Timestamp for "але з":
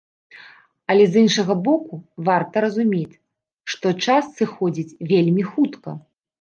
0.93-1.21